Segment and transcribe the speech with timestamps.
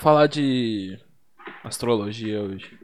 [0.00, 0.98] Vamos falar de
[1.62, 2.78] astrologia hoje.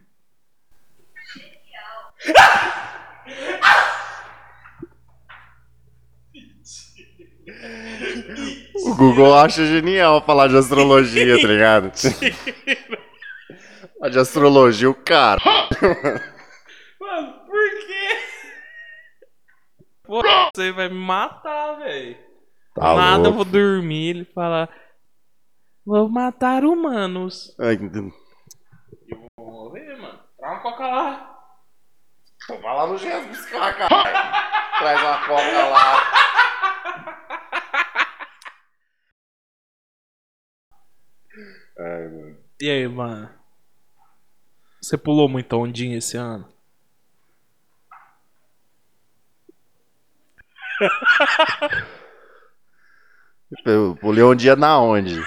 [8.84, 11.90] O Google acha genial falar de astrologia, tá ligado?
[13.98, 15.40] falar de astrologia, o cara.
[17.00, 18.18] Mano, por quê?
[20.04, 20.22] Pô,
[20.54, 22.18] você vai me matar, velho.
[22.74, 23.36] Tá Nada, eu louco.
[23.36, 24.10] vou dormir.
[24.10, 24.68] Ele fala:
[25.86, 27.54] Vou matar humanos.
[27.60, 28.10] Ai, Vou
[29.38, 30.18] morrer, mano.
[30.36, 31.38] Traz uma coca lá.
[32.48, 33.88] Vai lá no gesso buscar, cara.
[34.78, 36.12] Traz uma coca lá.
[41.78, 42.36] Ai, mano.
[42.60, 43.30] E aí, mano?
[44.82, 46.48] Você pulou muita ondinha esse ano?
[53.64, 55.22] Eu pulei um dia na onde?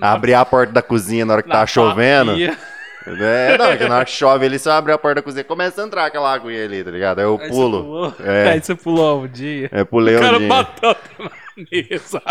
[0.00, 2.32] Abri a porta da cozinha na hora que Na tava chovendo.
[2.32, 2.56] papia.
[3.06, 5.42] É, não, é que na hora que chove ali, você abre a porta da cozinha
[5.42, 7.20] começa a entrar aquela aguinha ali, tá ligado?
[7.20, 7.78] Aí eu Aí pulo.
[7.78, 8.14] Você pulou.
[8.22, 8.50] É.
[8.52, 9.70] Aí você pulou um dia.
[9.72, 10.48] É, pulei o um cara dia.
[10.48, 11.30] bateu na
[11.72, 12.22] mesa.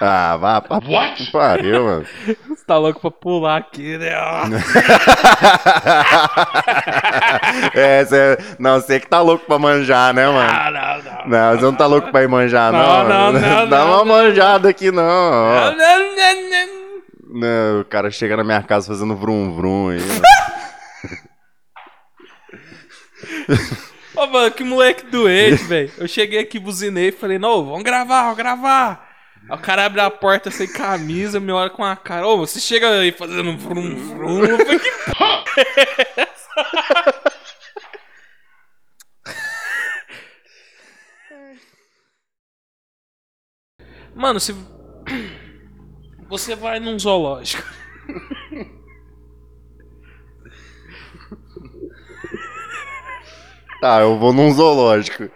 [0.00, 0.80] Ah, vá pra
[1.14, 2.06] que pariu, mano.
[2.48, 4.10] Você tá louco pra pular aqui, né?
[7.74, 10.50] é, cê, não, você que tá louco pra manjar, né, mano?
[10.50, 11.28] Ah, não, não.
[11.28, 12.80] Não, você não tá louco pra ir manjar, não.
[12.80, 13.40] Não, não, mano.
[13.40, 14.04] não, Dá não, uma não.
[14.04, 15.04] manjada aqui, não.
[15.04, 16.43] Não, não, não,
[17.34, 17.40] não.
[17.40, 20.00] Não, o cara chega na minha casa fazendo vrum vrum aí.
[24.16, 25.90] Ô, mano, que moleque doente, velho.
[25.98, 29.10] Eu cheguei aqui, buzinei e falei, não, vamos gravar, vamos gravar.
[29.50, 32.26] Aí o cara abre a porta sem camisa, me olha com a cara.
[32.26, 34.44] Ô, você chega aí fazendo vrum vrum.
[34.44, 37.34] Eu falei, que porra é essa?
[44.14, 44.54] Mano, se.
[46.28, 47.62] Você vai num zoológico.
[53.80, 55.28] Tá, eu vou num zoológico.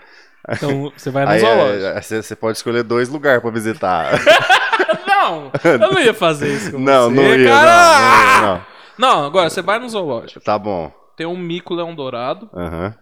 [0.50, 2.22] Então, você vai num Aí zoológico.
[2.22, 4.12] você pode escolher dois lugares pra visitar.
[5.06, 8.40] Não, eu não ia fazer isso com não, você, não ia, cara.
[8.40, 8.66] não, não, ia,
[8.96, 10.38] Não, agora você vai no zoológico.
[10.38, 10.44] não.
[10.44, 10.90] Tá bom.
[11.16, 12.94] Tem um mico-leão dourado, Aham.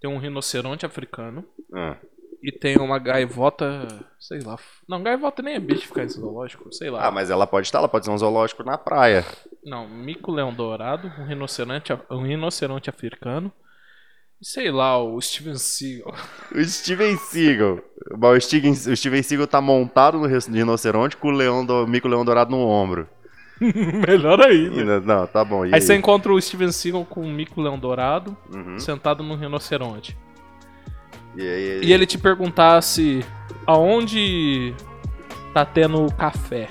[0.00, 1.96] tem um rinoceronte africano Ah.
[2.44, 3.88] E tem uma gaivota,
[4.20, 4.58] sei lá.
[4.86, 7.06] Não, gaivota nem é bicho ficar em zoológico, sei lá.
[7.06, 9.24] Ah, mas ela pode estar, ela pode ser um zoológico na praia.
[9.64, 13.50] Não, mico-leão dourado, um rinoceronte, um rinoceronte africano
[14.40, 16.14] e sei lá, o Steven Seagal.
[16.54, 17.78] O Steven Seagal.
[18.12, 22.24] O Steven, o Steven Seagal tá montado no rinoceronte com o leão do, mico leão
[22.24, 23.08] dourado no ombro.
[24.06, 25.00] Melhor ainda.
[25.00, 25.64] Não, tá bom.
[25.64, 28.78] E Aí você encontra o Steven Seagal com um mico-leão dourado Uhum.
[28.78, 30.16] sentado num rinoceronte.
[31.36, 33.24] E aí, E ele te perguntasse
[33.66, 34.74] aonde
[35.52, 36.68] tá tendo café.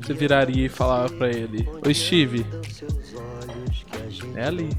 [0.00, 2.46] Você viraria e falava pra ele: Oi, Steve.
[4.34, 4.70] É ali.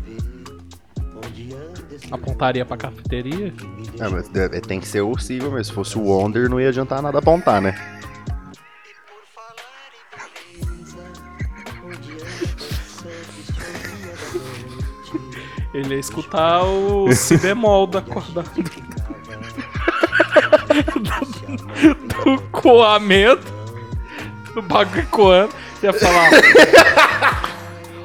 [2.11, 3.53] Apontaria pra cafeteria?
[3.99, 4.29] Ah, mas
[4.67, 5.63] tem que ser o Seagal mesmo.
[5.65, 7.75] Se fosse o Wonder, não ia adiantar nada apontar, né?
[15.73, 18.43] Ele ia escutar o si bemol da corda.
[20.95, 23.51] do, do coamento.
[24.53, 25.53] Do bagulho coando.
[25.81, 26.29] Ia falar: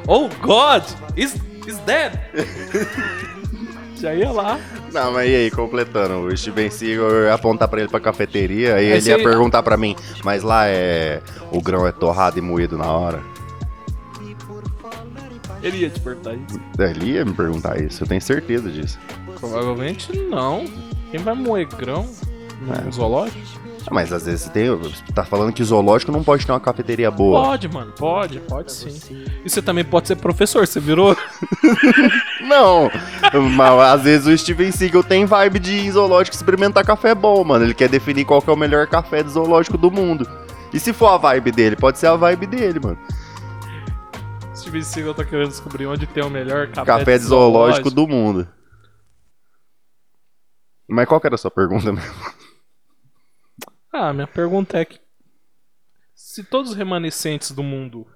[0.07, 0.83] Oh God,
[1.17, 1.37] is,
[1.67, 2.19] is dead?
[4.01, 4.59] Já ia lá.
[4.93, 8.77] Não, mas e aí, completando, o Steven Seagal eu ia apontar pra ele pra cafeteria,
[8.77, 9.95] aí ele ia perguntar pra mim,
[10.25, 11.21] mas lá é.
[11.51, 13.23] O grão é torrado e moído na hora?
[15.63, 16.61] Ele ia te perguntar isso.
[16.79, 18.99] Ele ia me perguntar isso, eu tenho certeza disso.
[19.41, 20.65] Provavelmente não.
[21.11, 22.09] Quem vai moer grão
[22.77, 22.81] É.
[22.85, 23.39] no zoológico?
[23.87, 24.67] Ah, Mas às vezes tem.
[25.15, 27.43] Tá falando que zoológico não pode ter uma cafeteria boa.
[27.43, 27.93] Pode, mano.
[27.97, 29.25] Pode, pode sim.
[29.45, 31.17] E você também pode ser professor, você virou?
[32.47, 32.91] Não!
[33.57, 37.43] Mas às vezes o Steven Seagal tem vibe de ir em zoológico experimentar café bom,
[37.45, 37.65] mano.
[37.65, 40.29] Ele quer definir qual que é o melhor café de zoológico do mundo.
[40.73, 42.99] E se for a vibe dele, pode ser a vibe dele, mano.
[44.69, 48.47] Steven Seagal tá querendo descobrir onde tem o melhor café, Café de zoológico do mundo.
[50.87, 52.15] Mas qual que era a sua pergunta mesmo?
[53.91, 55.01] Ah, minha pergunta é que
[56.15, 58.07] se todos os remanescentes do mundo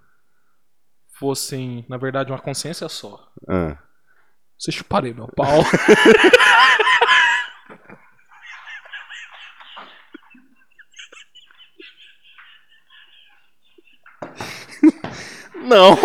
[1.19, 3.79] fossem, na verdade, uma consciência só, Ah.
[4.59, 5.63] você chuparia meu pau?
[15.55, 15.97] Não!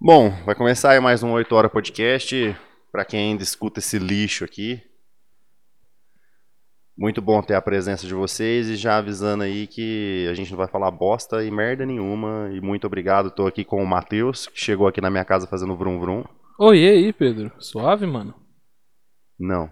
[0.00, 2.56] Bom, vai começar aí mais um 8 Hora Podcast.
[2.92, 4.80] Pra quem ainda escuta esse lixo aqui.
[6.96, 10.56] Muito bom ter a presença de vocês e já avisando aí que a gente não
[10.56, 12.48] vai falar bosta e merda nenhuma.
[12.52, 15.76] E muito obrigado, tô aqui com o Matheus, que chegou aqui na minha casa fazendo
[15.76, 16.24] vrum vrum.
[16.60, 17.50] Oi, e aí, Pedro?
[17.58, 18.34] Suave, mano?
[19.36, 19.68] Não.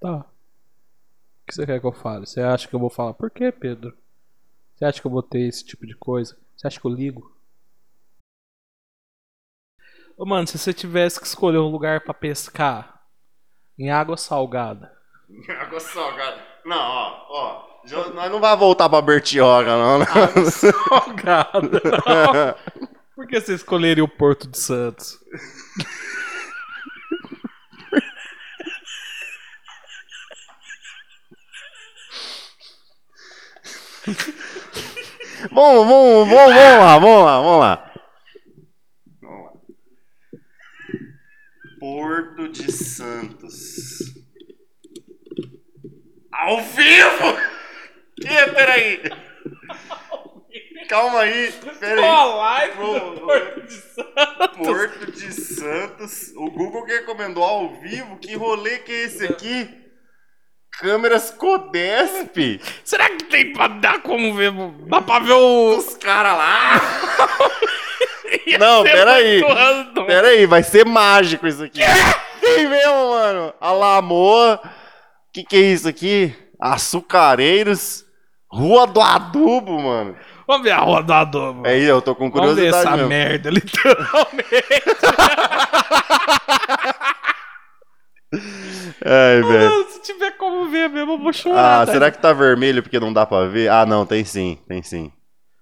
[0.00, 0.20] Tá.
[0.20, 2.24] O que você quer que eu fale?
[2.26, 3.12] Você acha que eu vou falar?
[3.12, 3.94] Por que, Pedro?
[4.74, 6.38] Você acha que eu vou ter esse tipo de coisa?
[6.56, 7.38] Você acha que eu ligo?
[10.20, 13.00] Ô, mano, se você tivesse que escolher um lugar pra pescar
[13.78, 14.92] em água salgada.
[15.58, 16.36] Água salgada.
[16.66, 17.86] Não, ó, ó.
[17.86, 19.98] já- Nós não vai voltar pra Bertioga, não.
[20.00, 20.04] né?
[20.10, 21.80] Água salgada.
[21.82, 22.90] não.
[23.16, 25.18] Por que você escolheria o Porto de Santos?
[35.52, 37.92] Vamos, vamos, vamos, vamos lá, vamos lá, vamos lá.
[39.22, 39.50] Vamos lá.
[41.80, 44.00] Porto de Santos.
[46.30, 47.38] Ao vivo!
[48.20, 48.52] Que?
[48.52, 49.00] Peraí.
[50.90, 52.00] Calma aí, peraí.
[52.00, 54.56] live do Porto de Santos.
[54.58, 56.32] Porto de Santos.
[56.36, 58.18] O Google que recomendou ao vivo.
[58.18, 59.70] Que rolê que é esse aqui?
[60.72, 62.60] Câmeras Codesp.
[62.84, 64.52] Será que tem pra dar como ver?
[64.86, 65.76] Dá pra ver o.
[65.78, 66.80] Os caras lá.
[68.46, 69.40] Ia Não, peraí.
[70.10, 71.78] Pera aí, vai ser mágico isso aqui.
[72.40, 73.54] Tem mesmo, mano.
[73.60, 74.60] Alamoa.
[75.32, 76.34] Que que é isso aqui?
[76.60, 78.04] Açucareiros.
[78.50, 80.16] Rua do Adubo, mano.
[80.48, 81.64] Vamos ver a rua do adobo.
[81.64, 83.08] É aí, eu tô com Vamos ver curiosidade essa mesmo.
[83.08, 84.64] merda, literalmente.
[89.04, 89.86] Ai, velho.
[89.90, 91.82] Se tiver como ver mesmo, eu vou chorar.
[91.82, 91.92] Ah, tá?
[91.92, 93.70] será que tá vermelho porque não dá pra ver?
[93.70, 95.12] Ah, não, tem sim, tem sim.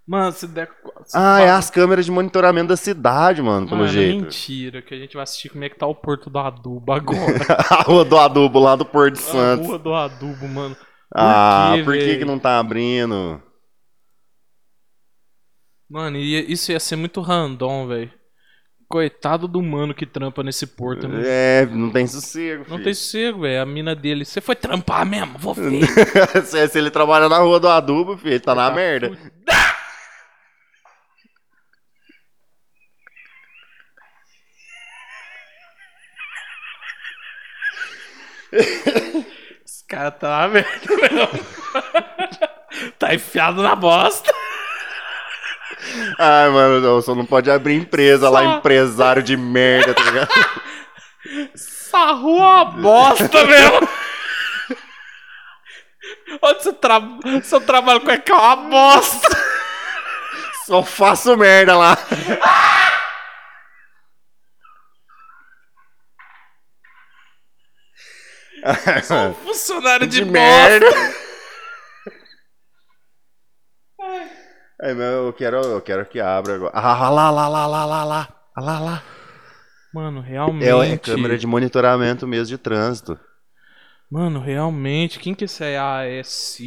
[0.09, 0.69] Mano, se der.
[1.05, 4.23] se Ah, é fa- as câmeras de monitoramento da cidade, mano, pelo Mano, jeito.
[4.23, 7.19] mentira, que a gente vai assistir como é que tá o Porto do Adubo agora.
[7.71, 9.67] A rua do adubo lá do Porto de a Santos.
[9.67, 10.75] rua do Adubo, mano.
[11.15, 13.43] ah, quê, por que, que não tá abrindo?
[15.91, 18.11] Mano, ia- isso ia ser muito random, velho.
[18.89, 21.07] Coitado do mano que trampa nesse porto.
[21.07, 22.85] Não, É, não tem sossego, não filho.
[22.85, 23.61] tem sossego, velho.
[23.63, 24.25] A mina dele.
[24.25, 25.37] Você foi trampar mesmo?
[25.39, 25.85] Vou ver.
[26.47, 29.11] se, se ele trabalha na rua do adubo, filho, ele tá na Tá merda.
[38.53, 41.29] Esse cara tá na merda mesmo.
[42.99, 44.33] tá enfiado na bosta.
[46.19, 50.29] Ai, mano, não, só não pode abrir empresa lá, Só- empresário de merda, tá ligado?
[51.55, 53.89] Essa rua é uma bosta mesmo.
[56.43, 57.43] Onde você trabalha?
[57.43, 59.29] Seu trabalho com é uma bosta.
[60.67, 61.97] Só faço merda lá.
[69.05, 70.87] Sou um funcionário de, de merda.
[74.81, 76.73] Ai, meu, eu quero, eu quero que abra agora.
[76.73, 78.29] Ah, lá, lá, lá, lá, lá, lá.
[78.55, 79.03] Ah, lá, lá.
[79.93, 80.69] Mano, realmente.
[80.69, 83.19] É, é câmera de monitoramento mesmo de trânsito.
[84.11, 85.19] Mano, realmente.
[85.19, 85.79] Quem que esse é?
[85.79, 86.59] AS?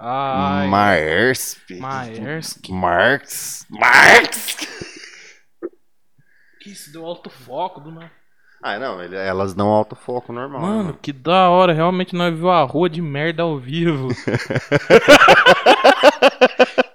[0.00, 0.66] Ai.
[0.68, 1.70] Maersk.
[1.78, 2.68] Maersk.
[2.70, 3.66] Marx.
[3.68, 4.56] Marx.
[6.60, 8.10] Que isso deu alto foco do nada.
[8.66, 10.62] Ah, não, ele- elas dão autofoco normal.
[10.62, 11.74] né, Mano, que da hora.
[11.74, 14.08] Realmente nós viu a rua de merda ao vivo.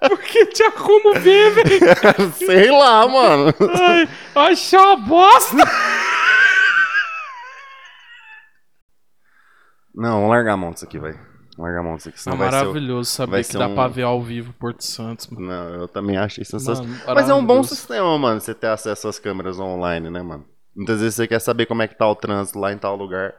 [0.00, 2.32] Porque tinha como ver, velho.
[2.34, 3.54] Sei lá, mano.
[3.78, 4.08] Ai,
[4.50, 5.56] achei uma bosta.
[9.94, 11.12] Não, vamos largar a mão disso aqui, vai.
[11.12, 11.26] Vamos
[11.58, 12.56] largar a mão disso aqui, É senão vai ser...
[12.56, 15.46] maravilhoso saber que dá um- pra ver ao vivo Porto Santos, mano.
[15.46, 16.84] Não, eu também achei sensacional.
[16.92, 17.74] Mano, Mas é um bom maravilhoso.
[17.76, 20.44] sistema, mano, você ter acesso às câmeras online, né, mano?
[20.80, 23.34] Muitas vezes você quer saber como é que tá o trânsito lá em tal lugar.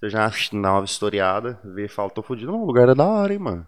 [0.00, 0.28] Você já
[0.60, 2.52] dá uma historiada, vê e fala, tô fudido.
[2.52, 3.66] Não, o lugar é da hora, hein, mano.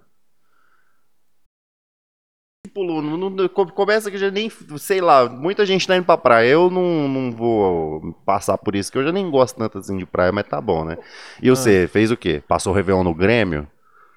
[2.67, 6.19] Tipo, não, não- co- começa que já nem, sei lá, muita gente tá indo pra
[6.19, 6.49] praia.
[6.51, 10.05] Eu não, não vou passar por isso, que eu já nem gosto tanto assim de
[10.07, 10.99] praia, mas tá bom, né?
[11.41, 12.43] E você, fez o quê?
[12.47, 13.69] Passou o Réveillon no Grêmio?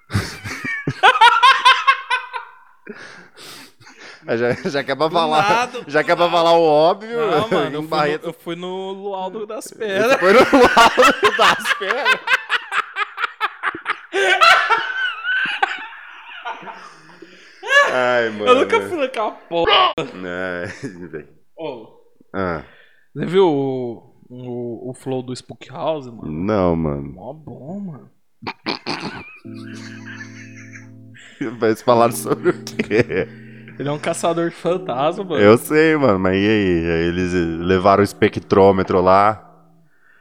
[4.38, 5.41] já, já quer pra Do falar.
[5.50, 7.17] nada, já do quer pra falar o óbvio.
[7.31, 10.19] Não, mano, eu fui, no, eu fui no Lualdo das Pedras.
[10.19, 12.19] foi no lado das pernas.
[17.91, 18.45] Ai, mano.
[18.48, 19.93] Eu nunca fui naquela porra.
[19.98, 20.67] Ai,
[21.07, 21.27] velho.
[21.57, 21.88] Ô,
[22.33, 22.63] Ah,
[23.13, 26.31] você viu o, o, o flow do Spook House, mano?
[26.31, 27.13] não, mano.
[27.13, 28.09] Mó bom, mano.
[31.59, 33.27] Mas falaram sobre o quê?
[33.79, 35.41] Ele é um caçador de fantasma, mano.
[35.41, 36.91] Eu sei, mano, mas e aí?
[36.91, 39.65] Aí eles levaram o espectrômetro lá.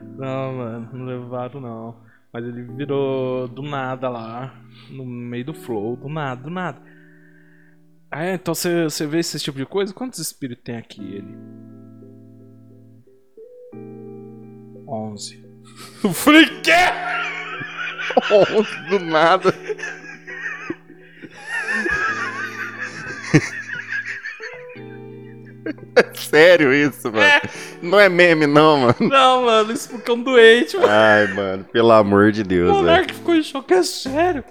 [0.00, 1.96] Não, mano, não levaram não.
[2.32, 4.54] Mas ele virou do nada lá,
[4.88, 6.80] no meio do flow, do nada, do nada.
[8.08, 8.34] Ah, é?
[8.34, 9.92] então você, você vê esse tipo de coisa?
[9.92, 11.36] Quantos espíritos tem aqui ele?
[14.86, 15.44] 11.
[16.04, 16.70] Eu falei, quê?
[18.88, 19.52] do nada.
[26.14, 27.22] sério isso, mano.
[27.22, 27.40] É.
[27.82, 28.96] Não é meme, não, mano.
[29.00, 30.88] Não, mano, isso porque é um doente, mano.
[30.90, 32.82] Ai, mano, pelo amor de O Deus, velho.
[32.82, 34.44] Monark ficou em choque, é sério.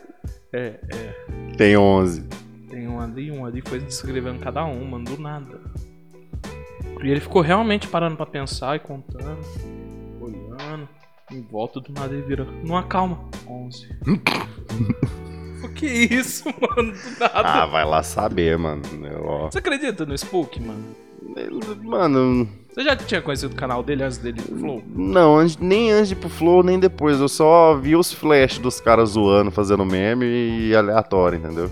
[0.54, 1.56] É, é.
[1.58, 2.24] Tem 11.
[2.70, 5.60] Tem um ali, um ali, foi descrevendo cada um, mano, do nada.
[7.04, 9.40] E ele ficou realmente parando pra pensar e contando,
[10.20, 10.90] olhando,
[11.32, 12.48] em volta do nada ele vira.
[12.64, 13.20] Não acalma.
[13.48, 13.88] 11.
[15.64, 16.92] o que é isso, mano?
[16.92, 17.32] Do nada.
[17.34, 18.82] Ah, vai lá saber, mano.
[19.04, 19.52] Eu, ó.
[19.52, 21.07] Você acredita no Spook, mano?
[21.84, 24.84] Mano, Você já tinha conhecido o canal dele antes dele do Flow?
[24.88, 27.20] não, nem antes de ir pro Flow, nem depois.
[27.20, 31.70] Eu só vi os flash dos caras zoando, fazendo meme e aleatório, entendeu?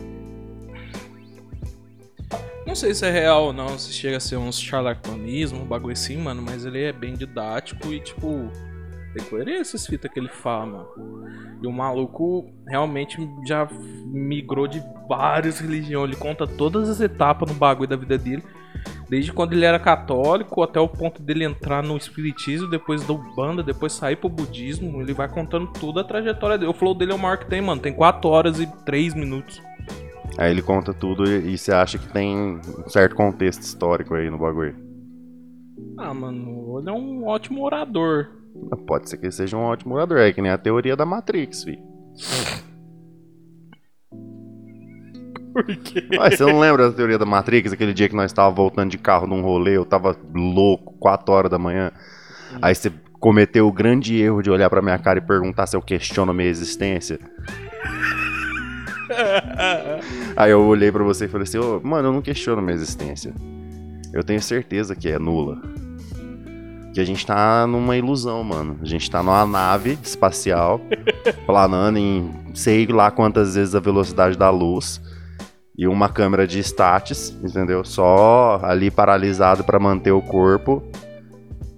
[2.66, 5.94] Não sei se é real ou não, se chega a ser uns charlatanismo, um bagulho
[5.94, 8.50] assim, mano, mas ele é bem didático e, tipo,
[9.14, 11.26] tem coerência essas fitas que ele fala, mano.
[11.62, 13.68] E o maluco realmente já
[14.08, 18.44] migrou de várias religiões, ele conta todas as etapas no bagulho da vida dele,
[19.10, 23.64] desde quando ele era católico até o ponto dele entrar no espiritismo, depois da Ubanda,
[23.64, 26.72] depois sair pro budismo, ele vai contando toda a trajetória dele.
[26.72, 29.62] O flow dele é o maior que tem, mano, tem 4 horas e 3 minutos.
[30.38, 34.30] Aí ele conta tudo e, e você acha que tem um certo contexto histórico aí
[34.30, 34.76] no bagulho.
[35.98, 38.28] Ah, mano, ele é um ótimo orador.
[38.88, 41.64] Pode ser que ele seja um ótimo orador, é que nem a teoria da Matrix,
[41.64, 41.80] fi.
[45.56, 46.06] Por quê?
[46.18, 47.72] Mas você não lembra da teoria da Matrix?
[47.72, 51.50] Aquele dia que nós estávamos voltando de carro num rolê, eu tava louco, 4 horas
[51.50, 51.94] da manhã.
[52.62, 55.82] Aí você cometeu o grande erro de olhar pra minha cara e perguntar se eu
[55.82, 57.18] questiono a minha existência.
[60.36, 62.76] Aí eu olhei pra você e falei assim, ô, mano, eu não questiono a minha
[62.76, 63.34] existência.
[64.12, 65.62] Eu tenho certeza que é nula.
[66.94, 68.78] Que a gente tá numa ilusão, mano.
[68.82, 70.82] A gente tá numa nave espacial,
[71.48, 75.02] planando em sei lá quantas vezes a velocidade da luz.
[75.78, 77.84] E uma câmera de status, entendeu?
[77.84, 80.82] Só ali paralisado pra manter o corpo.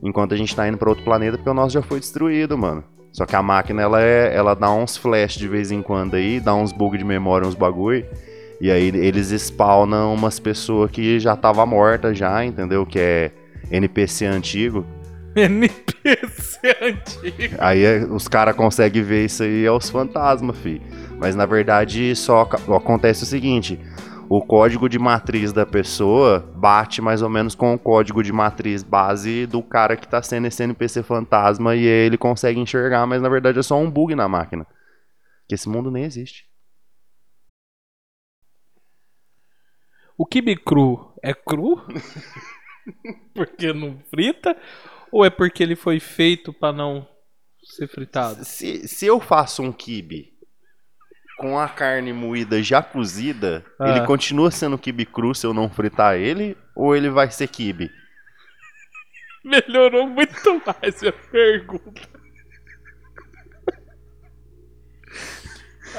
[0.04, 2.84] Enquanto a gente tá indo pra outro planeta, porque o nosso já foi destruído, mano.
[3.12, 6.40] Só que a máquina, ela, é, ela dá uns flash de vez em quando aí,
[6.40, 8.06] dá uns bug de memória, uns bagulho.
[8.62, 12.86] E aí eles spawnam umas pessoas que já tava morta já, entendeu?
[12.86, 13.32] Que é
[13.72, 14.86] NPC antigo.
[15.36, 17.56] NPC antigo.
[17.60, 20.82] Aí é- os caras conseguem ver isso aí é os fantasmas, fi.
[21.20, 23.80] Mas na verdade só acontece o seguinte:
[24.30, 28.84] o código de matriz da pessoa bate mais ou menos com o código de matriz
[28.84, 33.22] base do cara que tá sendo esse NPC fantasma e aí ele consegue enxergar, mas
[33.22, 34.66] na verdade é só um bug na máquina.
[35.48, 36.46] Que esse mundo nem existe.
[40.18, 41.82] O kibe cru é cru?
[43.34, 44.58] porque não frita?
[45.12, 47.08] Ou é porque ele foi feito pra não
[47.64, 48.44] ser fritado?
[48.44, 50.37] Se, se eu faço um kibe
[51.38, 53.90] com a carne moída já cozida, Ah.
[53.90, 56.58] ele continua sendo kibe cru se eu não fritar ele?
[56.76, 57.92] Ou ele vai ser kibe?
[59.46, 62.02] Melhorou muito mais a pergunta.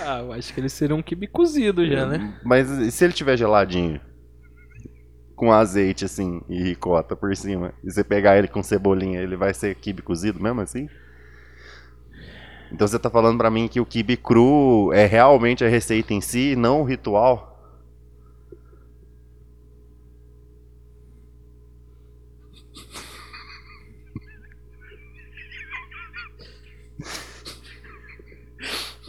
[0.04, 2.38] Ah, eu acho que ele seria um kibe cozido já, né?
[2.44, 4.00] Mas e se ele tiver geladinho?
[5.34, 7.72] Com azeite, assim, e ricota por cima.
[7.82, 10.88] E você pegar ele com cebolinha, ele vai ser kibe cozido mesmo assim?
[12.72, 16.20] Então você tá falando pra mim que o kibe cru é realmente a receita em
[16.20, 17.46] si, não o ritual?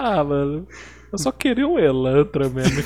[0.01, 0.65] Ah, mano.
[1.11, 2.81] Eu só queria um Elantra mesmo.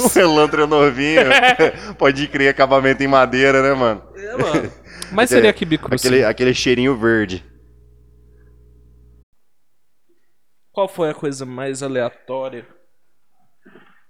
[0.00, 1.20] O elantra novinho.
[1.98, 4.02] Pode crer acabamento em madeira, né, mano?
[4.16, 4.72] É, mano.
[5.12, 5.94] Mas seria kibe cru.
[5.94, 7.44] Aquele, aquele cheirinho verde.
[10.74, 12.66] Qual foi a coisa mais aleatória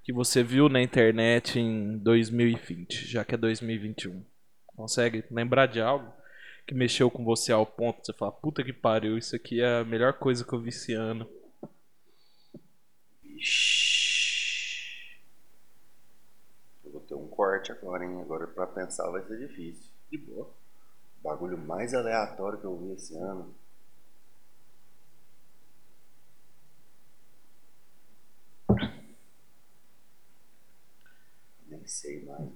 [0.03, 4.25] que você viu na internet em 2020, já que é 2021?
[4.75, 6.11] Consegue lembrar de algo
[6.67, 9.81] que mexeu com você ao ponto de você falar, puta que pariu, isso aqui é
[9.81, 11.29] a melhor coisa que eu vi esse ano?
[16.83, 18.23] Eu vou ter um corte agora, hein?
[18.23, 19.91] Agora pra pensar vai ser difícil.
[20.11, 20.47] De boa.
[21.21, 23.55] O bagulho mais aleatório que eu vi esse ano.
[31.67, 32.49] Nem sei mais.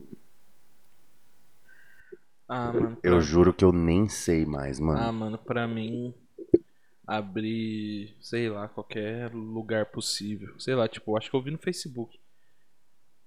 [2.49, 2.97] Ah, mano.
[3.03, 5.13] Eu pra- juro que eu nem sei mais, Ah, mano.
[5.13, 6.15] mano, pra mim.
[7.07, 10.59] Abrir, sei lá, qualquer lugar possível.
[10.59, 12.19] Sei lá, tipo, acho que eu vi no Facebook.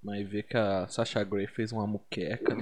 [0.03, 2.55] Mas ver que a Sasha Grey fez uma muqueca.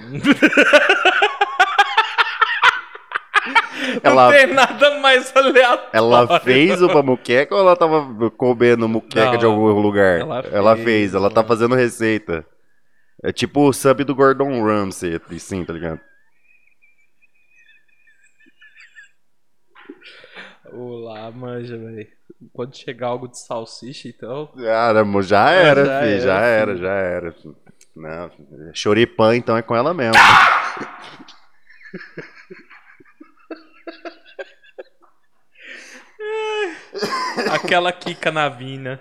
[4.04, 5.88] Não, Ela- não tem nada mais aleatório.
[5.92, 10.20] Ela fez uma muqueca ou ela tava comendo muqueca Não, de algum lugar?
[10.20, 11.48] ela Ela fez, fez, ela tá mano.
[11.48, 12.46] fazendo receita.
[13.24, 16.00] É tipo o sub do Gordon Ramsay, assim, tá ligado?
[20.72, 22.06] Olá, manja, velho.
[22.52, 24.46] Quando chegar algo de salsicha, então.
[24.56, 26.82] Cara, já era, já filho, já era, era, filho.
[26.82, 27.34] já era.
[27.96, 28.30] Não,
[28.72, 30.14] choripã, então é com ela mesmo.
[37.52, 39.00] Aquela Kika na vina.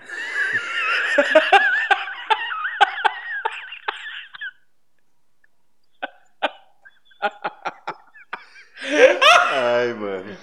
[9.52, 10.38] Ai, mano.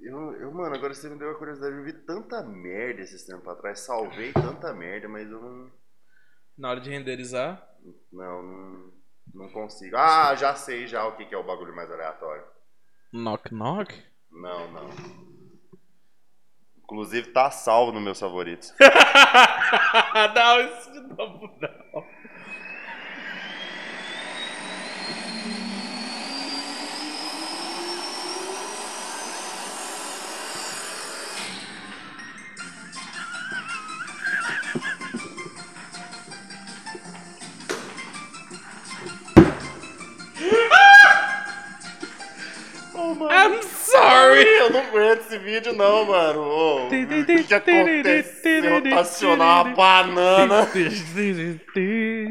[0.00, 1.76] Eu, eu, mano, agora você me deu a curiosidade.
[1.76, 3.80] Eu vi tanta merda esses tempos atrás.
[3.80, 5.70] Salvei tanta merda, mas eu não.
[6.56, 7.62] Na hora de renderizar.
[8.10, 8.92] Não, não,
[9.34, 9.96] não consigo.
[9.96, 12.44] Ah, já sei já o que, que é o bagulho mais aleatório.
[13.12, 13.94] Knock knock?
[14.30, 14.90] Não, não.
[16.78, 18.74] Inclusive tá salvo nos meus favoritos.
[20.34, 21.83] não, isso de novo não.
[44.34, 44.48] Sorry!
[44.58, 46.86] Eu não aguento esse vídeo não, mano.
[46.86, 50.66] O que, que acontece se eu rotacionar uma banana?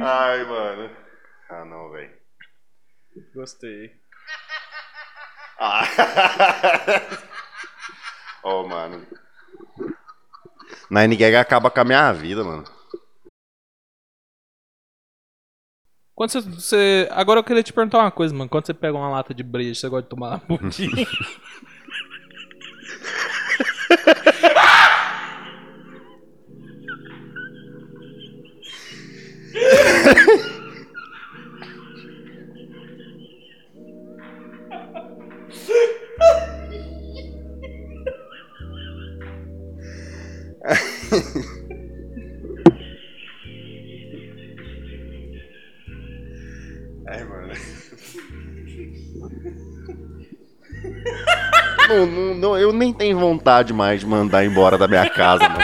[0.01, 0.89] Ai, mano.
[1.49, 2.11] Ah, não, velho.
[3.35, 3.91] Gostei.
[5.59, 5.83] Ah.
[8.43, 9.05] oh, mano.
[10.89, 12.63] Nine Gag acaba com a minha vida, mano.
[16.15, 18.49] Quando você, você- Agora eu queria te perguntar uma coisa, mano.
[18.49, 20.39] Quando você pega uma lata de breja, você gosta de tomar na
[22.99, 23.33] mano.
[51.93, 55.63] Não, não, não, eu nem tenho vontade mais de mandar embora da minha casa, mano.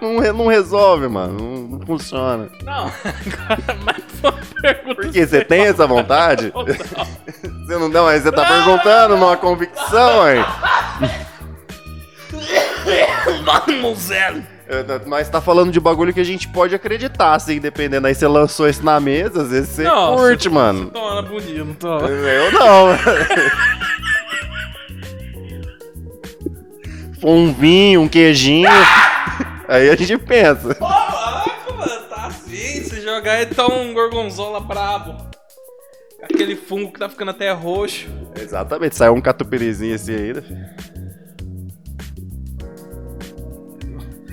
[0.00, 1.38] Não, não resolve, mano.
[1.40, 2.48] Não, não funciona.
[2.62, 4.94] não, agora mais uma pergunta.
[4.96, 5.26] Por quê?
[5.26, 6.52] Você tem essa vontade?
[7.66, 10.44] Você não dá, mas você tá perguntando numa convicção, hein?
[13.44, 14.42] Mademoiselle!
[14.66, 18.06] Eu- Nós tá falando de bagulho que a gente pode acreditar, assim, dependendo.
[18.06, 20.86] Aí você lançou isso na mesa, às vezes você curte, você- mano.
[20.90, 22.06] Toma na bundinha, não.
[22.08, 22.86] Eu não.
[27.32, 28.68] um vinho, um queijinho.
[29.66, 30.74] Aí a gente pensa.
[30.74, 32.84] Caraca, mano, tá assim.
[32.84, 35.16] Se jogar então um gorgonzola brabo.
[36.22, 38.06] Aquele fungo que tá ficando até roxo.
[38.38, 40.64] Exatamente, saiu um catupirizinho assim ainda, filho.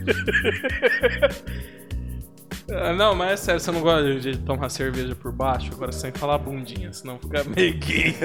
[2.74, 5.70] Ah, não, mas é sério, você não gosta de tomar cerveja por baixo?
[5.74, 8.16] Agora sem falar bundinha, senão fica meio gay.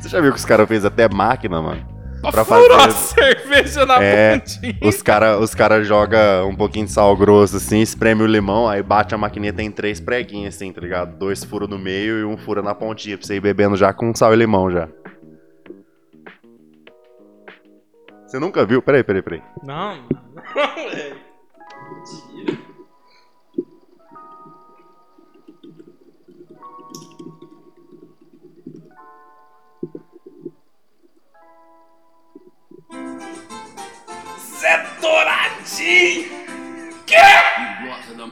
[0.00, 1.84] Você já viu que os caras fez até máquina, mano?
[2.30, 3.34] Pra Furou a fazer.
[3.34, 4.78] cerveja na É, bundinha.
[4.84, 8.82] Os caras os cara jogam um pouquinho de sal grosso assim, espreme o limão, aí
[8.82, 11.16] bate a maquininha, tem três preguinhos assim, tá ligado?
[11.18, 14.14] Dois furos no meio e um furo na pontinha, pra você ir bebendo já com
[14.14, 14.88] sal e limão já.
[18.26, 18.80] Você nunca viu?
[18.80, 19.42] Peraí, peraí, peraí.
[19.62, 19.96] Não.
[20.56, 21.16] Não, velho.
[37.84, 38.30] Gosta da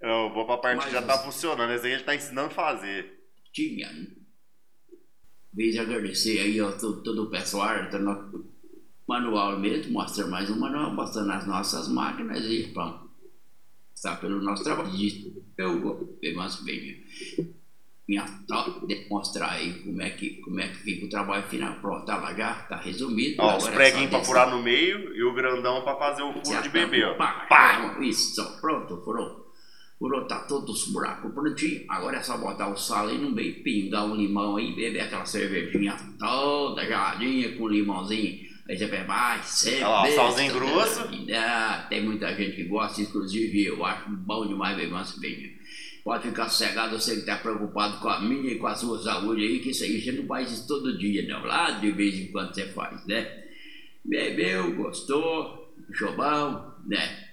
[0.00, 2.50] Eu vou pra parte Mas que já tá funcionando, esse aí ele tá ensinando a
[2.50, 3.20] fazer.
[3.52, 3.90] tinha.
[3.92, 4.06] né?
[5.52, 8.50] Vez de agradecer aí ó, todo, todo o pessoal, tá no
[9.06, 13.10] manual mesmo, mostra mais um manual mostrando as nossas máquinas e pronto.
[13.94, 14.90] Está pelo nosso trabalho.
[15.58, 17.04] Eu vou ver mais bem
[18.08, 21.74] minha to- demonstrar aí como é que como é que fica o trabalho final.
[21.76, 23.36] Pronto, tá lá já, tá resumido.
[23.38, 26.32] Ó, os é preguinhos só pra furar no meio e o grandão pra fazer o
[26.32, 27.14] furo de bebê, ó.
[27.14, 27.96] Pá, Pá!
[28.00, 29.42] Isso, pronto, furou.
[29.98, 31.84] Por tá todos os buracos prontinho.
[31.88, 35.24] Agora é só botar o sal aí no meio, pingar um limão aí, beber aquela
[35.24, 38.50] cervejinha toda geladinha com limãozinho.
[38.68, 39.88] Aí você pega mais cerveja.
[39.88, 41.08] Olha lá, salzinho grosso.
[41.36, 45.61] Ah, tem muita gente que gosta, inclusive eu acho bom demais beber uma cerveja.
[46.04, 49.42] Pode ficar sossegado, você que está preocupado com a minha e com a sua saúde
[49.42, 51.44] aí, que isso aí você não faz isso todo dia, não.
[51.44, 53.44] Lá de vez em quando você faz, né?
[54.04, 57.28] Bebeu, gostou, achou bom, né?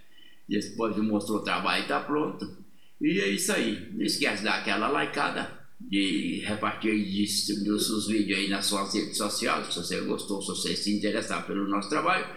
[0.48, 2.58] Depois de mostrou o trabalho, tá pronto.
[3.02, 3.92] E é isso aí.
[3.94, 8.94] Não esquece de dar aquela likeada, de repartir de, dos seus vídeos aí nas suas
[8.94, 12.28] redes sociais, se você gostou, se você se interessar pelo nosso trabalho.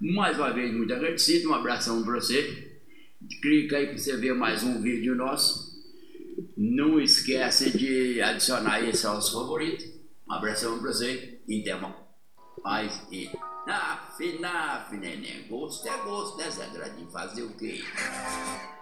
[0.00, 2.80] Mais uma vez, muito agradecido, um abração para você.
[3.40, 5.71] Clica aí para você ver mais um vídeo nosso.
[6.56, 9.84] Não esquece de adicionar esse aos favoritos.
[10.28, 11.78] Um abração pra você e até
[12.62, 13.06] mais.
[13.10, 13.30] E
[13.66, 15.46] naf, naf, neném.
[15.48, 17.10] Gosto é gosto, né, Zé Gradinho?
[17.10, 17.82] Fazer o quê?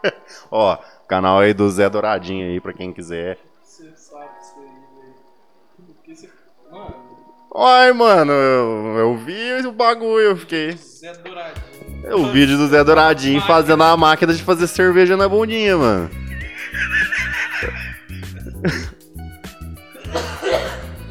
[0.50, 0.76] Ó,
[1.08, 3.38] canal aí do Zé Douradinho aí, pra quem quiser.
[3.62, 5.94] Você sabe isso aí, velho.
[5.94, 6.30] Porque você.
[6.70, 7.10] Mano,
[7.56, 10.72] Ai, mano, eu, eu vi o bagulho, eu fiquei.
[10.76, 11.70] Zé Douradinho.
[12.04, 16.19] É o vídeo do Zé Douradinho fazendo a máquina de fazer cerveja na bundinha, mano.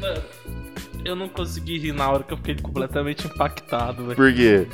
[0.00, 0.22] Mano,
[1.04, 4.16] eu não consegui rir na hora que eu fiquei completamente impactado, velho.
[4.16, 4.66] Por quê?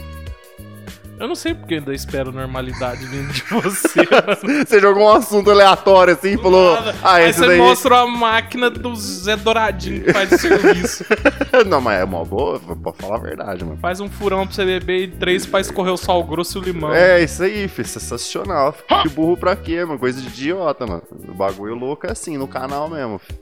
[1.18, 4.00] Eu não sei porque eu ainda espero normalidade vindo de você.
[4.66, 6.74] Você jogou um assunto aleatório assim e falou.
[7.02, 7.58] Ah, Aí esse você daí.
[7.58, 11.04] mostra a máquina do Zé Douradinho que faz o serviço.
[11.66, 13.78] Não, mas é uma boa, pode falar a verdade, mano.
[13.78, 16.64] Faz um furão pra você beber e três pra escorrer o sal grosso e o
[16.64, 16.92] limão.
[16.94, 18.74] É, isso aí, filho, sensacional.
[19.02, 19.98] De burro pra quê, mano?
[19.98, 21.02] Coisa de idiota, mano.
[21.28, 23.18] O bagulho louco é assim, no canal mesmo.
[23.18, 23.38] filho.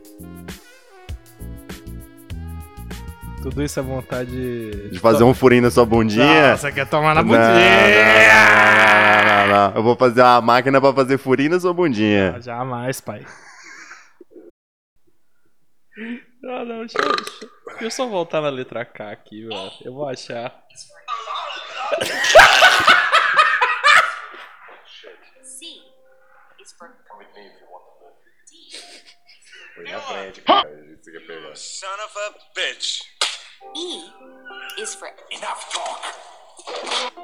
[3.44, 6.52] Tudo isso é vontade De fazer um furinho na sua bundinha.
[6.52, 7.44] Nossa, quer tomar na Não, bundinha?
[7.44, 9.76] não, não, não, não, não.
[9.76, 12.34] Eu vou fazer uma máquina pra fazer furinho na sua bundinha.
[12.36, 13.26] Ah, Jamais, pai.
[16.42, 19.70] Não, não, deixa eu, deixa, eu- só voltar na letra K aqui, velho.
[19.84, 20.50] Eu vou achar.
[29.74, 30.68] Foi na frente, cara.
[31.26, 31.56] Pegar.
[31.56, 33.00] Son of a bitch.
[33.76, 34.04] E
[34.78, 36.00] is for Enough talk.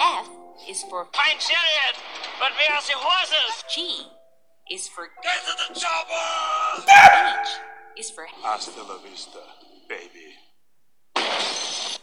[0.01, 0.29] F
[0.69, 1.97] is for Fine chariot,
[2.39, 3.65] but we are the horses.
[3.75, 4.07] G
[4.71, 6.83] is for Get to the chopper!
[6.83, 7.49] H
[7.99, 9.39] is for Hasta la vista,
[9.89, 10.37] baby.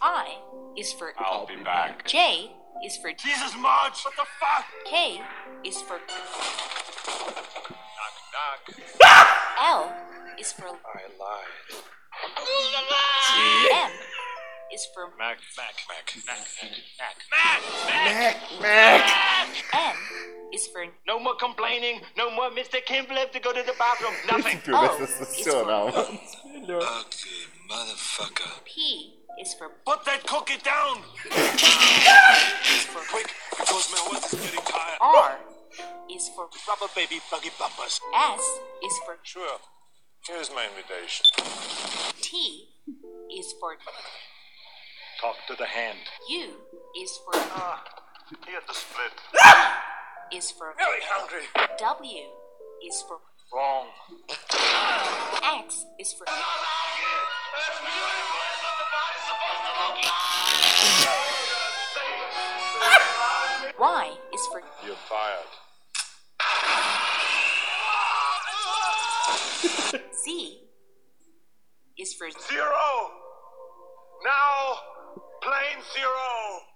[0.00, 0.38] I
[0.76, 2.06] is for I'll be back.
[2.06, 2.52] J
[2.84, 4.64] is for Jesus, Marge, what the fuck?
[4.86, 5.20] K
[5.64, 5.98] is for
[7.98, 8.76] Knock, knock.
[9.60, 9.92] L
[10.38, 11.82] is for I lied.
[13.72, 14.07] M
[14.72, 16.44] is for Mac, Mac, Mac, Mac,
[16.98, 19.48] Mac, Mac, Mac, Mac.
[19.74, 19.96] N
[20.52, 22.00] is for No more complaining.
[22.16, 22.84] No more Mr.
[22.84, 24.14] Kimball have to go to the bathroom.
[24.30, 24.58] Nothing.
[24.60, 26.12] Filme é O is sensacional, for
[26.52, 26.78] mano.
[26.78, 28.64] Ugly motherfucker.
[28.64, 31.02] P is for Put that cookie down.
[31.24, 34.98] is for Quick, because my horse is getting tired.
[35.00, 35.38] R
[36.10, 38.00] is for Rubber baby buggy bumpers.
[38.14, 38.44] S
[38.84, 39.58] is for Sure.
[40.26, 41.24] Here's my invitation.
[42.20, 42.68] T
[43.30, 43.72] is for
[45.20, 45.98] Talk to the hand.
[46.28, 46.52] U
[47.02, 47.82] is for Ah,
[48.46, 49.12] Here the split.
[50.32, 51.42] is for Very hungry.
[51.78, 52.24] W
[52.86, 53.18] is for
[53.52, 53.86] Wrong.
[55.42, 56.26] X is for
[63.78, 65.52] Y is for You're fired.
[70.24, 70.60] Z
[71.98, 73.10] is for Zero.
[74.24, 74.78] Now,
[75.40, 76.68] plane zero.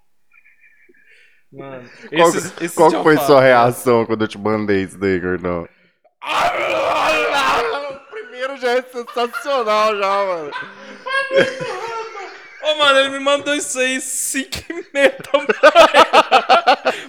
[1.51, 4.97] Mano, Qual, esses, esses qual já que foi sua reação quando eu te mandei isso
[4.97, 5.67] daí, Gordão?
[6.23, 10.51] O primeiro já é sensacional, já, mano.
[12.63, 15.47] Ô, mano, ele me mandou isso aí 5 e meia da manhã.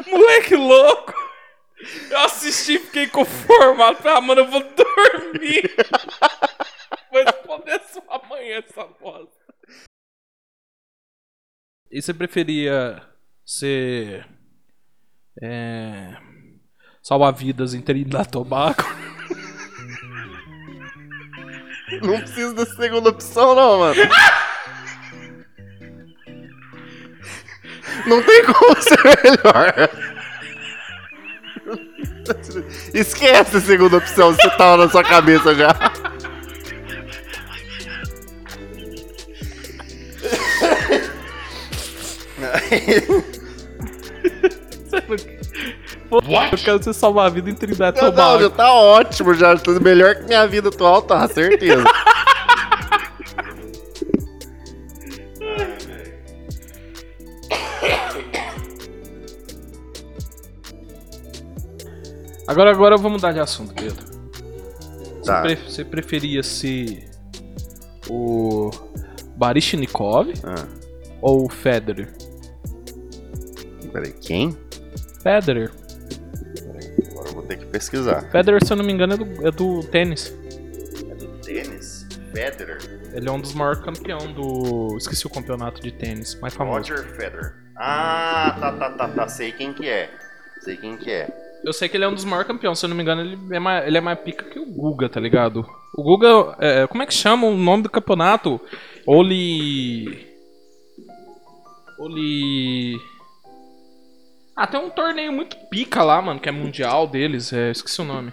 [0.10, 1.14] Moleque louco.
[2.10, 3.98] Eu assisti e fiquei conformado.
[3.98, 5.74] Falei, ah, mano, eu vou dormir.
[7.12, 9.43] Vou responder só amanhã essa bosta.
[11.90, 13.02] E você preferia
[13.44, 14.26] ser...
[15.42, 16.16] É...
[17.02, 18.82] Salvar vidas em Trinidad e Tobago?
[22.02, 23.94] Não preciso da segunda opção, não, mano.
[28.06, 29.90] Não tem como ser melhor.
[32.92, 35.68] Esquece a segunda opção, você tava na sua cabeça já.
[44.88, 49.56] Você não- Eu quero ser salvar-vida em Trindade e Não, não, já tá ótimo, já.
[49.56, 51.82] Tudo melhor que minha vida atual, tá, certeza.
[62.46, 64.04] Agora, agora vamos mudar de assunto, Pedro.
[65.18, 65.40] Você, Tá.
[65.42, 67.08] pre- você preferia ser
[68.08, 68.70] o
[69.36, 70.66] Baryshnikov Ah,
[71.22, 72.12] ou o Federer?
[73.94, 74.58] Peraí, quem?
[75.22, 75.70] Federer.
[77.12, 78.28] Agora eu vou ter que pesquisar.
[78.30, 80.36] Federer, se eu não me engano, é do, é do tênis.
[81.08, 82.06] É do tênis?
[82.34, 82.78] Federer.
[83.14, 84.96] Ele é um dos maiores campeões do.
[84.98, 86.92] Esqueci o campeonato de tênis mais famoso.
[86.92, 87.54] Roger Federer.
[87.76, 89.28] Ah, tá, tá, tá, tá.
[89.28, 90.10] Sei quem que é.
[90.60, 91.32] Sei quem que é.
[91.64, 93.38] Eu sei que ele é um dos maiores campeões, se eu não me engano, ele
[93.52, 95.64] é mais, ele é mais pica que o Guga, tá ligado?
[95.96, 98.60] O Guga, é, como é que chama o nome do campeonato?
[99.06, 100.26] Oli.
[101.98, 103.13] Oli.
[104.56, 108.04] Ah, tem um torneio muito pica lá, mano, que é mundial deles, é, esqueci o
[108.04, 108.32] nome.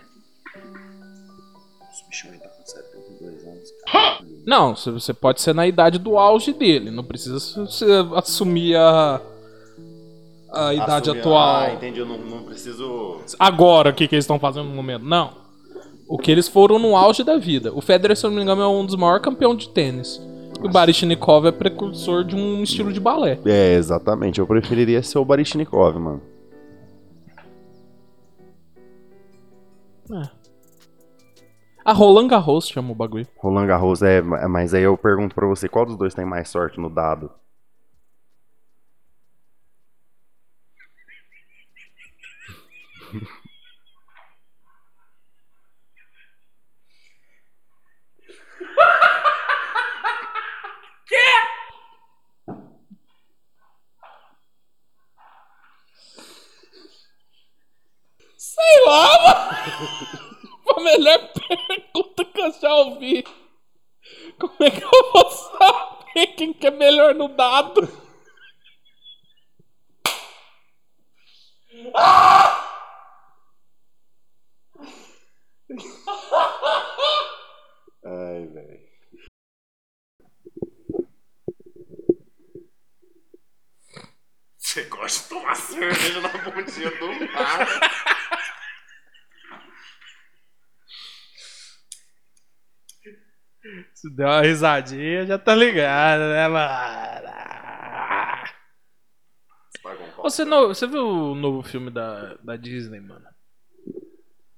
[1.92, 4.20] Esse bicho aí tá com 72 anos, cara.
[4.46, 9.20] Não, você- você pode ser na idade do auge dele, não precisa você assumir a.
[10.54, 11.56] A idade Assumir- atual.
[11.62, 12.00] Ah, entendi.
[12.02, 13.22] Eu não, não preciso.
[13.40, 15.04] agora o que, que eles estão fazendo no momento.
[15.06, 15.34] Não.
[16.10, 17.72] O que eles foram no auge da vida.
[17.74, 20.20] O Federer, se eu não me engano, é um dos maiores campeões de tênis.
[20.64, 23.40] O Baryshnikov é precursor de um estilo de balé.
[23.46, 24.40] É, exatamente.
[24.40, 26.22] Eu preferiria ser o Baryshnikov, mano.
[30.12, 30.30] É.
[31.84, 33.28] A Roland Garros chama o bagulho.
[33.38, 34.22] Roland Garros é.
[34.22, 37.32] Mas aí eu pergunto pra você, qual dos dois tem mais sorte no dado?
[58.54, 60.42] Sei lá, mano.
[60.76, 63.24] A melhor pergunta que eu já ouvi.
[64.38, 67.82] Como é que eu vou saber quem que é melhor no dado?
[78.04, 78.82] Ai, velho.
[84.58, 87.91] Você gosta de tomar cerveja na bundinha do cara?
[94.02, 97.22] Se der uma risadinha, já tá ligado, né, mano?
[100.24, 103.26] Você, não, você viu o novo filme da, da Disney, mano?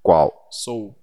[0.02, 0.48] Qual?
[0.50, 0.96] Soul.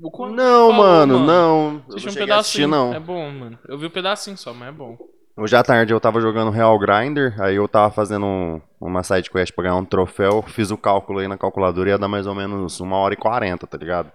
[0.00, 1.84] O Não, qual, mano, não.
[1.88, 2.68] Eu não Assisti um a assistir, pedacinho.
[2.68, 2.94] não.
[2.94, 3.58] É bom, mano.
[3.68, 4.96] Eu vi um pedacinho só, mas é bom.
[5.36, 9.28] Hoje à tarde eu tava jogando Real Grinder, aí eu tava fazendo um- uma side
[9.30, 12.26] quest pra ganhar um troféu, fiz o cálculo aí na calculadora e ia dar mais
[12.26, 14.12] ou menos uma hora e quarenta, tá ligado?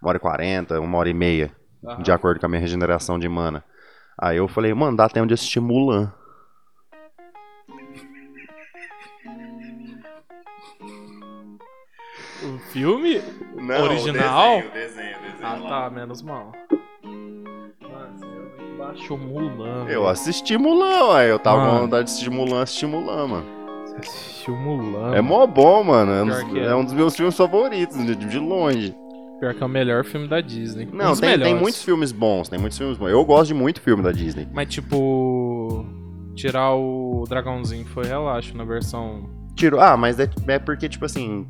[0.00, 1.54] Uma hora e quarenta, uma hora e meia,
[1.86, 2.02] Aham.
[2.02, 3.64] de acordo com a minha regeneração de mana.
[4.18, 6.12] Aí eu falei, mano, dá tempo de assistir Mulan.
[12.42, 13.22] O filme?
[13.56, 14.58] Não, Original?
[14.58, 15.68] o desenho, o desenho, o desenho Ah, lá.
[15.68, 16.52] tá, menos mal.
[18.78, 19.86] Baixou Mulan.
[19.88, 21.30] Eu assisti Mulan, ué.
[21.30, 21.80] Eu tava com Mano.
[21.82, 23.46] vontade de assistir Mulan, assisti Mulan, mano.
[23.86, 25.14] Você assistiu Mulan.
[25.14, 26.12] É mó bom, mano.
[26.12, 26.64] É um, dos, é.
[26.66, 28.94] é um dos meus filmes favoritos, de, de longe.
[29.40, 30.88] Pior que é o melhor filme da Disney.
[30.92, 33.08] Um Não, dos tem, tem muitos filmes bons, tem muitos filmes bons.
[33.08, 34.48] Eu gosto de muito filme da Disney.
[34.52, 35.84] Mas tipo.
[36.34, 39.30] Tirar o dragãozinho foi relaxo na versão.
[39.54, 41.46] Tiro, ah, mas é, é porque, tipo assim,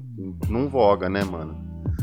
[0.49, 1.57] não voga, né, mano?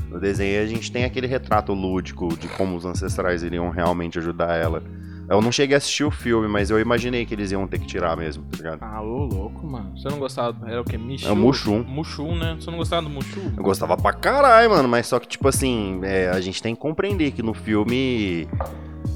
[0.10, 4.56] No desenho a gente tem aquele retrato lúdico de como os ancestrais iriam realmente ajudar
[4.56, 4.84] ela.
[5.32, 7.88] Eu não cheguei a assistir o filme, mas eu imaginei que eles iam ter que
[7.88, 8.80] tirar mesmo, tá ligado?
[8.82, 9.98] Ah, ô louco, mano.
[9.98, 10.70] Você não gostava.
[10.70, 10.98] Era o que?
[10.98, 11.26] Michu?
[11.26, 11.86] É o Mushu.
[11.88, 12.58] Mushu, né?
[12.60, 13.40] Você não gostava do Mushu?
[13.56, 16.82] Eu gostava pra caralho, mano, mas só que, tipo assim, é, a gente tem que
[16.82, 18.46] compreender que no filme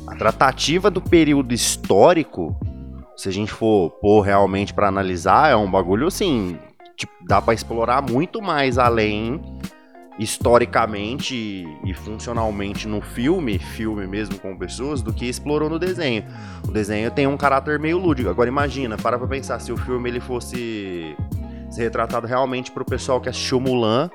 [0.08, 2.58] a tratativa do período histórico,
[3.18, 6.58] se a gente for pôr realmente pra analisar, é um bagulho assim,
[6.96, 9.42] tipo, dá pra explorar muito mais além
[10.18, 16.26] historicamente e funcionalmente no filme, filme mesmo com pessoas, do que explorou no desenho.
[16.68, 18.30] O desenho tem um caráter meio lúdico.
[18.30, 21.16] Agora imagina, para pra pensar, se o filme ele fosse
[21.70, 24.10] ser retratado realmente pro pessoal que assistiu Mulan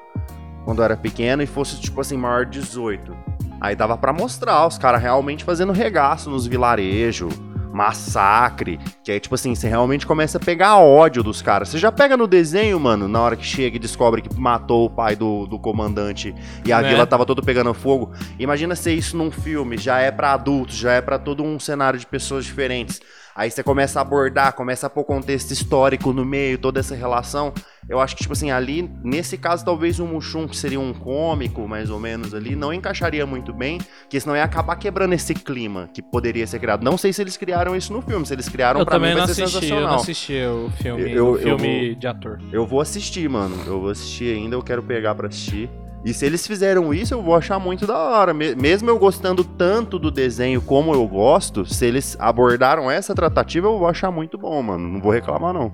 [0.64, 3.14] quando era pequeno e fosse tipo assim maior de 18.
[3.60, 7.34] Aí dava pra mostrar os caras realmente fazendo regaço nos vilarejos,
[7.72, 11.68] massacre, que aí tipo assim, você realmente começa a pegar ódio dos caras.
[11.68, 14.90] Você já pega no desenho, mano, na hora que chega e descobre que matou o
[14.90, 16.90] pai do, do comandante e a Né?
[16.90, 18.12] vila tava toda pegando fogo.
[18.38, 21.98] Imagina ser isso num filme, já é pra adultos, já é pra todo um cenário
[21.98, 23.00] de pessoas diferentes.
[23.34, 27.52] Aí você começa a abordar, começa a pôr contexto histórico no meio, toda essa relação.
[27.88, 31.66] Eu acho que, tipo assim, ali, nesse caso, talvez o Mushum, que seria um cômico,
[31.66, 35.88] mais ou menos ali, não encaixaria muito bem, porque senão ia acabar quebrando esse clima
[35.92, 36.82] que poderia ser criado.
[36.84, 39.26] Não sei se eles criaram isso no filme, se eles criaram Eu pra mim vai
[39.26, 39.88] ser assisti, eu sensacional.
[39.88, 42.38] não assisti o filme, Eu- o eu filme vou- de ator.
[42.52, 43.56] Eu vou assistir, mano.
[43.66, 45.68] Eu vou assistir ainda, eu quero pegar pra assistir.
[46.04, 48.32] E se eles fizeram isso, eu vou achar muito da hora.
[48.32, 53.66] Me- Mesmo eu gostando tanto do desenho como eu gosto, se eles abordaram essa tratativa,
[53.66, 54.88] eu vou achar muito bom, mano.
[54.88, 55.70] Não vou reclamar, não.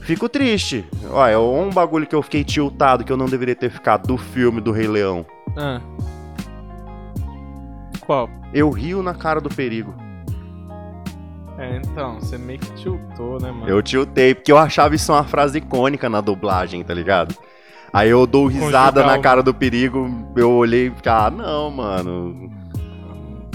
[0.00, 0.84] Fico triste.
[1.10, 4.60] Olha, um bagulho que eu fiquei tiltado que eu não deveria ter ficado do filme
[4.60, 5.24] do Rei Leão.
[5.56, 5.80] Ah.
[8.00, 8.28] Qual?
[8.52, 9.94] Eu rio na cara do perigo.
[11.58, 13.68] É, então, você meio que tiltou, né, mano?
[13.68, 17.34] Eu tiltei, porque eu achava isso uma frase icônica na dublagem, tá ligado?
[17.92, 19.16] Aí eu dou risada Conjugal.
[19.16, 22.50] na cara do perigo, eu olhei e fiquei, ah, não, mano.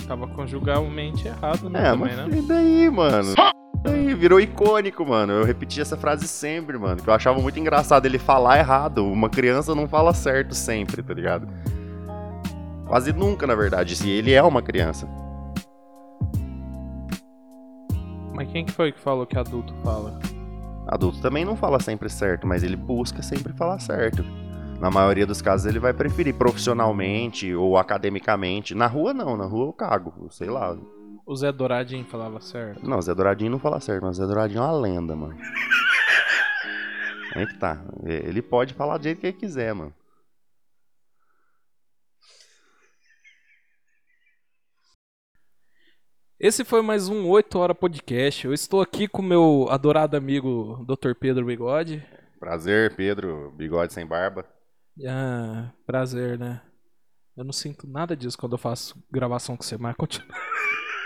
[0.08, 2.38] Tava conjugalmente errado, né, É, também, mas né?
[2.38, 3.34] e daí, mano?
[3.84, 5.34] Daí, virou icônico, mano.
[5.34, 7.02] Eu repeti essa frase sempre, mano.
[7.02, 9.06] Que eu achava muito engraçado ele falar errado.
[9.06, 11.48] Uma criança não fala certo sempre, tá ligado?
[12.88, 15.08] Quase nunca, na verdade, se ele é uma criança.
[18.34, 20.20] Mas quem que foi que falou que adulto fala?
[20.94, 24.24] Adulto também não fala sempre certo, mas ele busca sempre falar certo.
[24.80, 28.76] Na maioria dos casos ele vai preferir profissionalmente ou academicamente.
[28.76, 30.78] Na rua não, na rua eu cago, sei lá.
[31.26, 32.88] O Zé Douradinho falava certo.
[32.88, 35.36] Não, Zé Douradinho não fala certo, mas Zé Douradinho é uma lenda, mano.
[37.34, 37.82] Aí que tá.
[38.04, 39.92] Ele pode falar do jeito que ele quiser, mano.
[46.44, 48.46] Esse foi mais um 8 Hora Podcast.
[48.46, 51.14] Eu estou aqui com meu adorado amigo Dr.
[51.18, 52.06] Pedro Bigode.
[52.38, 54.46] Prazer, Pedro, bigode sem barba.
[55.08, 56.62] Ah, prazer, né?
[57.38, 60.36] Eu não sinto nada disso quando eu faço gravação com você, mas continua.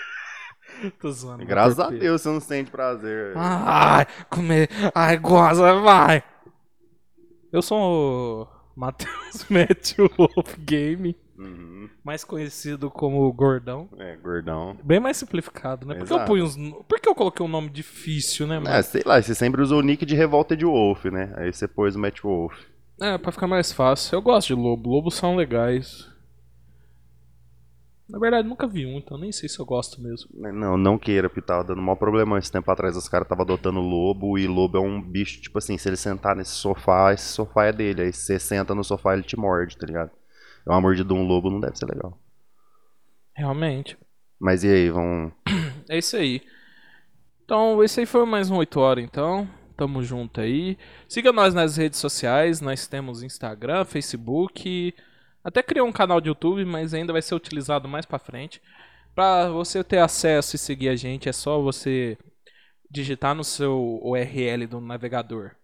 [0.99, 1.45] Tô zoando.
[1.45, 1.91] Graças a.
[1.91, 3.33] Deus você não sente prazer.
[3.37, 4.67] Ai, comer.
[4.95, 6.23] Ai, goza, vai.
[7.53, 13.87] Eu sou o Matheus Matthew Wolf Game, Uhum, mais conhecido como Gordão.
[13.99, 14.75] É, gordão.
[14.83, 15.95] Bem mais simplificado, né?
[15.95, 16.57] Por que eu punho uns...
[16.87, 18.75] Por que eu coloquei um nome difícil, né, mano?
[18.75, 21.33] É, sei lá, você sempre usou o nick de Revolta de Wolf, né?
[21.37, 22.57] Aí você pôs o Matt Wolf.
[22.99, 24.15] É, pra ficar mais fácil.
[24.15, 24.89] Eu gosto de lobo.
[24.89, 26.07] Lobos são legais.
[28.09, 30.29] Na verdade, nunca vi um, então nem sei se eu gosto mesmo.
[30.33, 32.95] Não, não queira, porque tava dando maior problema esse tempo atrás.
[32.95, 36.35] Os caras estavam adotando lobo e lobo é um bicho, tipo assim, se ele sentar
[36.35, 38.03] nesse sofá, esse sofá é dele.
[38.03, 40.11] Aí você senta no sofá ele te morde, tá ligado?
[40.67, 42.19] É uma mordida de um lobo, não deve ser legal.
[43.33, 43.97] Realmente.
[44.37, 45.31] Mas e aí, vão.
[45.89, 46.41] É isso aí.
[47.45, 49.47] Então, esse aí foi mais um 8 horas, então.
[49.77, 50.77] Tamo junto aí.
[51.07, 52.59] Siga nós nas redes sociais.
[52.59, 54.93] Nós temos Instagram, Facebook.
[55.41, 58.61] Até criei um canal de YouTube, mas ainda vai ser utilizado mais pra frente.
[59.15, 62.17] Pra você ter acesso e seguir a gente, é só você
[62.91, 65.56] digitar no seu URL do navegador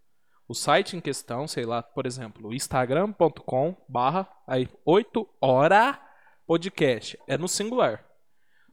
[0.53, 5.99] o site em questão, sei lá, por exemplo, instagram.com barra aí 8 hora
[6.45, 7.17] podcast.
[7.27, 8.05] É no singular.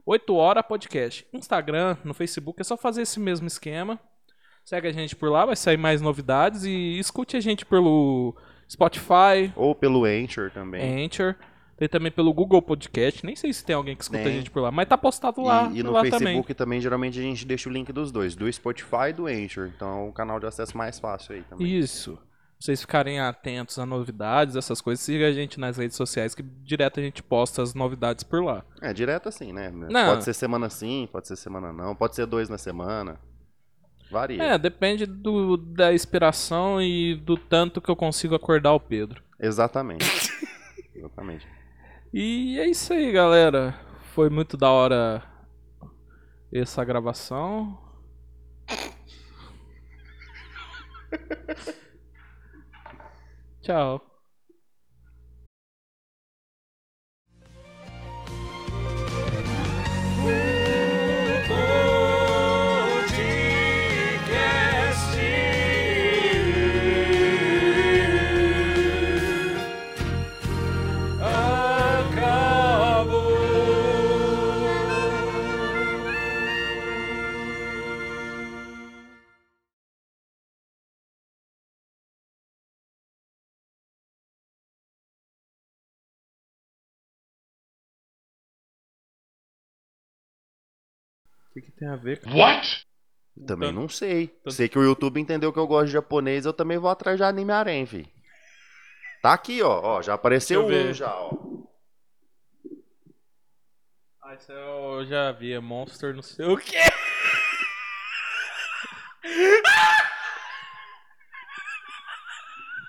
[0.05, 1.27] 8 hora podcast.
[1.33, 3.99] Instagram, no Facebook, é só fazer esse mesmo esquema.
[4.63, 8.37] Segue a gente por lá, vai sair mais novidades e escute a gente pelo
[8.71, 11.07] Spotify, Ou pelo Anchor também.
[11.07, 11.35] Anchor,
[11.81, 13.25] tem também pelo Google Podcast.
[13.25, 14.33] Nem sei se tem alguém que escuta Tem.
[14.33, 16.79] a gente por lá, mas tá postado lá, E, e no lá Facebook também.
[16.79, 19.73] geralmente a gente deixa o link dos dois, do Spotify e do Anchor.
[19.75, 21.67] Então é um canal de acesso mais fácil aí também.
[21.67, 22.17] Isso.
[22.17, 22.23] Pra
[22.59, 27.01] vocês ficarem atentos a novidades, essas coisas, siga a gente nas redes sociais que direto
[27.01, 28.63] a gente posta as novidades por lá.
[28.83, 29.71] É, direto assim, né?
[29.71, 30.11] Não.
[30.11, 33.19] Pode ser semana sim, pode ser semana não, pode ser dois na semana.
[34.11, 34.43] Varia.
[34.43, 39.23] É, depende do, da inspiração e do tanto que eu consigo acordar o Pedro.
[39.41, 40.05] Exatamente.
[40.95, 41.60] Exatamente.
[42.13, 43.75] E é isso aí, galera.
[44.15, 45.23] Foi muito da hora
[46.53, 47.79] essa gravação.
[53.63, 54.10] Tchau.
[91.51, 92.21] O que, que tem a ver?
[92.21, 92.31] com.
[92.31, 92.87] What?
[93.45, 94.29] Também tanto, não sei.
[94.29, 94.53] Tanto...
[94.53, 97.25] Sei que o YouTube entendeu que eu gosto de japonês, eu também vou atrás de
[97.25, 98.09] anime arém, fi.
[99.21, 101.33] Tá aqui, ó, ó já apareceu um já, ó.
[104.23, 106.79] Ah, isso é eu já vi, é Monster não sei o quê.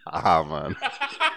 [0.05, 0.75] ah, mano.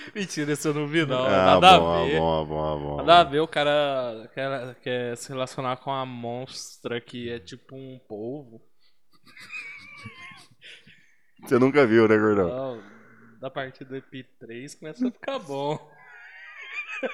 [0.14, 1.24] Mentira, esse eu não vi, não.
[1.24, 1.30] ah,
[1.60, 2.18] Nada bom, a ver.
[2.18, 2.96] bom, bom, bom.
[2.98, 7.76] Nada a ver, o cara quer, quer se relacionar com a monstra que é tipo
[7.76, 8.60] um polvo.
[11.42, 12.48] Você nunca viu, né, gordão?
[12.48, 12.82] Não,
[13.40, 15.78] da partir do EP3 começa a ficar bom.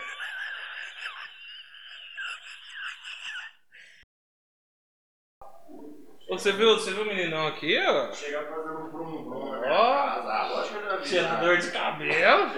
[6.29, 8.13] Você viu, você viu o meninão aqui, ó?
[8.13, 10.63] Chega fazendo brum brum Ó,
[11.03, 12.51] tirador de cabelo.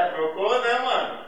[0.00, 1.20] É, trocou, né, mano?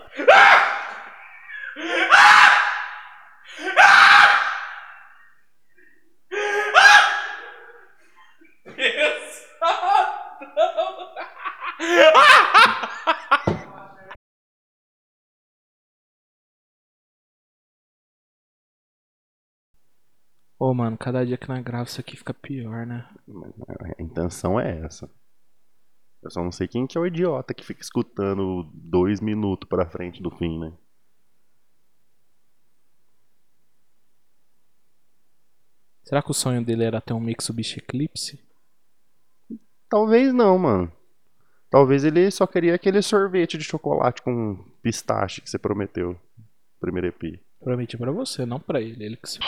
[20.58, 23.06] Ô, mano, cada dia que nós grava isso aqui fica pior, né?
[23.98, 25.10] A intenção é essa.
[26.22, 29.88] Eu só não sei quem que é o idiota que fica escutando dois minutos pra
[29.90, 30.72] frente do fim, né?
[36.04, 38.38] Será que o sonho dele era ter um Mitsubishi Eclipse?
[39.88, 40.92] Talvez não, mano.
[41.70, 46.12] Talvez ele só queria aquele sorvete de chocolate com pistache que você prometeu.
[46.12, 46.20] no
[46.78, 47.40] Primeiro EP.
[47.62, 49.02] Prometi pra você, não pra ele.
[49.02, 49.38] Ele que se.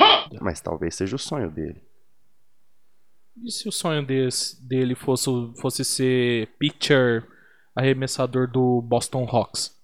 [0.41, 1.83] Mas talvez seja o sonho dele.
[3.43, 5.28] E se o sonho desse, dele fosse,
[5.61, 7.26] fosse ser pitcher
[7.74, 9.74] arremessador do Boston Hawks?